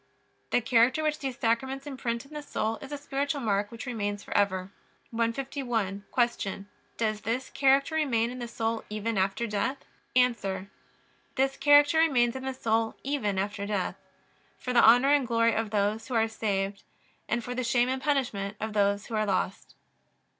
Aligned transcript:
The 0.49 0.61
character 0.61 1.03
which 1.03 1.19
these 1.19 1.37
Sacraments 1.37 1.85
imprint 1.85 2.25
in 2.25 2.33
the 2.33 2.41
soul 2.41 2.77
is 2.77 2.91
a 2.91 2.97
spiritual 2.97 3.39
mark 3.39 3.69
which 3.71 3.85
remains 3.85 4.23
forever. 4.23 4.71
151. 5.11 6.05
Q. 6.37 6.65
Does 6.97 7.21
this 7.21 7.51
character 7.51 7.93
remain 7.93 8.31
in 8.31 8.39
the 8.39 8.47
soul 8.47 8.83
even 8.89 9.15
after 9.15 9.45
death? 9.45 9.85
A. 10.17 10.67
This 11.35 11.55
character 11.55 11.99
remains 11.99 12.35
in 12.35 12.43
the 12.45 12.53
soul 12.55 12.95
even 13.03 13.37
after 13.37 13.67
death: 13.67 13.93
for 14.57 14.73
the 14.73 14.81
honor 14.83 15.13
and 15.13 15.27
glory 15.27 15.53
of 15.53 15.69
those 15.69 16.07
who 16.07 16.15
are 16.15 16.27
saved; 16.27 16.81
for 17.39 17.53
the 17.53 17.63
shame 17.63 17.87
and 17.87 18.01
punishment 18.01 18.57
of 18.59 18.73
those 18.73 19.05
who 19.05 19.13
are 19.13 19.27
lost. 19.27 19.75